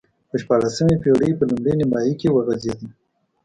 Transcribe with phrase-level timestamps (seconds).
[0.29, 2.79] په شپاړسمې پېړۍ په لومړۍ نییمایي کې وغځېد.